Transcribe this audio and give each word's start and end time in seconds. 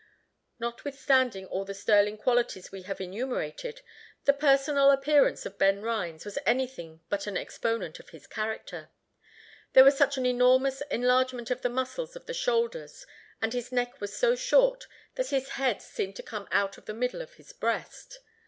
Notwithstanding 0.57 1.45
all 1.45 1.63
the 1.63 1.75
sterling 1.75 2.17
qualities 2.17 2.71
we 2.71 2.81
have 2.81 2.99
enumerated, 2.99 3.81
the 4.25 4.33
personal 4.33 4.89
appearance 4.89 5.45
of 5.45 5.59
Ben 5.59 5.83
Rhines 5.83 6.25
was 6.25 6.39
anything 6.43 7.01
but 7.07 7.27
an 7.27 7.37
exponent 7.37 7.99
of 7.99 8.09
his 8.09 8.25
character. 8.25 8.89
There 9.73 9.83
was 9.83 9.95
such 9.95 10.17
an 10.17 10.25
enormous 10.25 10.81
enlargement 10.89 11.51
of 11.51 11.61
the 11.61 11.69
muscles 11.69 12.15
of 12.15 12.25
the 12.25 12.33
shoulders, 12.33 13.05
and 13.43 13.53
his 13.53 13.71
neck 13.71 14.01
was 14.01 14.17
so 14.17 14.35
short, 14.35 14.87
that 15.13 15.29
his 15.29 15.49
head 15.49 15.83
seemed 15.83 16.15
to 16.15 16.23
come 16.23 16.47
out 16.51 16.79
of 16.79 16.85
the 16.85 16.95
middle 16.95 17.21
of 17.21 17.35
his 17.35 17.53
breast. 17.53 18.21